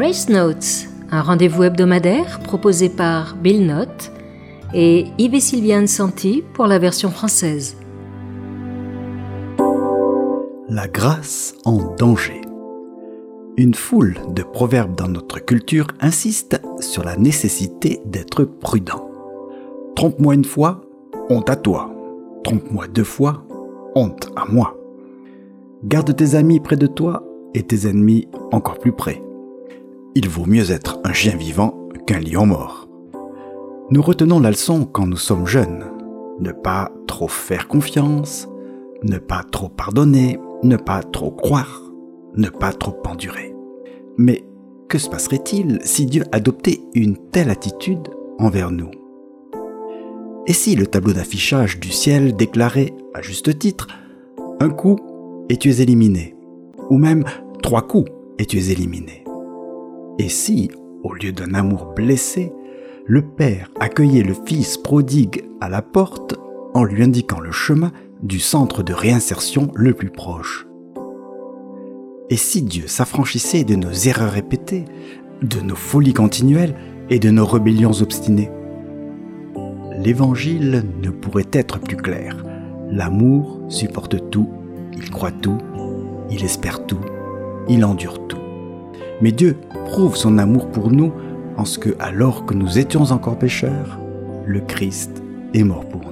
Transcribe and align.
Grace 0.00 0.30
Notes, 0.30 0.88
un 1.10 1.20
rendez-vous 1.20 1.64
hebdomadaire 1.64 2.40
proposé 2.40 2.88
par 2.88 3.36
Bill 3.36 3.66
Nott 3.66 4.10
et 4.72 5.04
Yves 5.18 5.34
et 5.34 5.40
Sylviane 5.40 5.86
Santi 5.86 6.42
pour 6.54 6.66
la 6.66 6.78
version 6.78 7.10
française. 7.10 7.76
La 10.70 10.88
grâce 10.88 11.54
en 11.66 11.94
danger. 11.96 12.40
Une 13.58 13.74
foule 13.74 14.16
de 14.34 14.42
proverbes 14.42 14.94
dans 14.94 15.08
notre 15.08 15.38
culture 15.38 15.88
insiste 16.00 16.58
sur 16.78 17.04
la 17.04 17.18
nécessité 17.18 18.00
d'être 18.06 18.44
prudent. 18.44 19.06
Trompe-moi 19.96 20.32
une 20.34 20.46
fois, 20.46 20.80
honte 21.28 21.50
à 21.50 21.56
toi. 21.56 21.94
Trompe-moi 22.42 22.88
deux 22.88 23.04
fois, 23.04 23.44
honte 23.94 24.30
à 24.34 24.46
moi. 24.50 24.78
Garde 25.84 26.16
tes 26.16 26.36
amis 26.36 26.58
près 26.58 26.76
de 26.76 26.86
toi 26.86 27.22
et 27.52 27.64
tes 27.64 27.86
ennemis 27.86 28.28
encore 28.50 28.78
plus 28.78 28.92
près. 28.92 29.20
Il 30.16 30.28
vaut 30.28 30.44
mieux 30.44 30.72
être 30.72 30.98
un 31.04 31.12
chien 31.12 31.36
vivant 31.36 31.88
qu'un 32.04 32.18
lion 32.18 32.44
mort. 32.44 32.88
Nous 33.90 34.02
retenons 34.02 34.40
la 34.40 34.50
leçon 34.50 34.84
quand 34.84 35.06
nous 35.06 35.16
sommes 35.16 35.46
jeunes. 35.46 35.84
Ne 36.40 36.50
pas 36.50 36.90
trop 37.06 37.28
faire 37.28 37.68
confiance, 37.68 38.48
ne 39.04 39.18
pas 39.18 39.44
trop 39.44 39.68
pardonner, 39.68 40.40
ne 40.64 40.76
pas 40.76 41.04
trop 41.04 41.30
croire, 41.30 41.82
ne 42.34 42.48
pas 42.48 42.72
trop 42.72 42.96
endurer. 43.06 43.54
Mais 44.18 44.44
que 44.88 44.98
se 44.98 45.08
passerait-il 45.08 45.78
si 45.84 46.06
Dieu 46.06 46.24
adoptait 46.32 46.80
une 46.94 47.16
telle 47.30 47.50
attitude 47.50 48.08
envers 48.40 48.72
nous? 48.72 48.90
Et 50.48 50.52
si 50.52 50.74
le 50.74 50.88
tableau 50.88 51.12
d'affichage 51.12 51.78
du 51.78 51.90
ciel 51.92 52.34
déclarait, 52.34 52.94
à 53.14 53.22
juste 53.22 53.56
titre, 53.60 53.86
un 54.58 54.70
coup 54.70 54.96
et 55.48 55.56
tu 55.56 55.70
es 55.70 55.80
éliminé, 55.80 56.34
ou 56.88 56.98
même 56.98 57.22
trois 57.62 57.82
coups 57.82 58.10
et 58.38 58.46
tu 58.46 58.58
es 58.58 58.72
éliminé 58.72 59.19
et 60.18 60.28
si, 60.28 60.70
au 61.02 61.14
lieu 61.14 61.32
d'un 61.32 61.54
amour 61.54 61.92
blessé, 61.94 62.52
le 63.06 63.22
Père 63.22 63.70
accueillait 63.80 64.22
le 64.22 64.34
Fils 64.46 64.76
prodigue 64.76 65.44
à 65.60 65.68
la 65.68 65.82
porte 65.82 66.36
en 66.74 66.84
lui 66.84 67.02
indiquant 67.02 67.40
le 67.40 67.52
chemin 67.52 67.92
du 68.22 68.38
centre 68.38 68.82
de 68.82 68.92
réinsertion 68.92 69.70
le 69.74 69.94
plus 69.94 70.10
proche 70.10 70.66
Et 72.28 72.36
si 72.36 72.62
Dieu 72.62 72.86
s'affranchissait 72.86 73.64
de 73.64 73.74
nos 73.74 73.92
erreurs 73.92 74.32
répétées, 74.32 74.84
de 75.42 75.60
nos 75.60 75.74
folies 75.74 76.12
continuelles 76.12 76.76
et 77.08 77.18
de 77.18 77.30
nos 77.30 77.46
rébellions 77.46 78.02
obstinées? 78.02 78.50
L'Évangile 79.96 80.84
ne 81.02 81.10
pourrait 81.10 81.48
être 81.52 81.80
plus 81.80 81.96
clair. 81.96 82.44
L'amour 82.90 83.60
supporte 83.68 84.30
tout, 84.30 84.48
il 84.96 85.10
croit 85.10 85.32
tout, 85.32 85.58
il 86.30 86.44
espère 86.44 86.86
tout, 86.86 87.00
il 87.68 87.84
endure 87.84 88.26
tout. 88.28 88.38
Mais 89.20 89.32
Dieu 89.32 89.56
prouve 89.86 90.16
son 90.16 90.38
amour 90.38 90.68
pour 90.68 90.90
nous 90.90 91.12
en 91.56 91.64
ce 91.64 91.78
que, 91.78 91.90
alors 91.98 92.46
que 92.46 92.54
nous 92.54 92.78
étions 92.78 93.10
encore 93.10 93.38
pécheurs, 93.38 93.98
le 94.46 94.60
Christ 94.60 95.22
est 95.54 95.64
mort 95.64 95.86
pour 95.88 96.00
nous. 96.00 96.10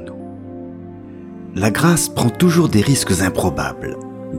La 1.55 1.70
grâce 1.70 2.09
prend 2.09 2.28
toujours 2.28 2.69
des 2.69 2.83
risques 2.83 3.20
improbables, 3.23 3.97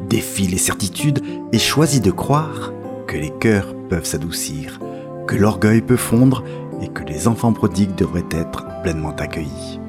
défie 0.08 0.48
les 0.48 0.58
certitudes 0.58 1.22
et 1.52 1.59
choisit 1.59 2.03
de 2.03 2.11
croire 2.11 2.72
que 3.08 3.17
les 3.17 3.31
cœurs 3.39 3.76
peuvent 3.89 4.06
s'adoucir, 4.06 4.80
que 5.28 5.36
l'orgueil 5.36 5.81
peut 5.81 5.98
fondre 5.98 6.44
et 6.81 6.88
que 6.88 7.04
les 7.04 7.28
enfants 7.28 7.54
prodigues 7.54 7.95
devraient 7.95 8.23
être 8.31 8.66
pleinement 8.83 9.16
accueillis. 9.16 9.80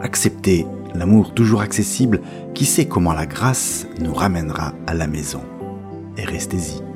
Acceptez 0.00 0.66
l'amour 0.94 1.34
toujours 1.34 1.60
accessible 1.60 2.20
qui 2.54 2.64
sait 2.64 2.86
comment 2.86 3.12
la 3.12 3.26
grâce 3.26 3.86
nous 4.00 4.14
ramènera 4.14 4.72
à 4.86 4.94
la 4.94 5.06
maison. 5.06 5.40
Et 6.16 6.24
restez-y. 6.24 6.93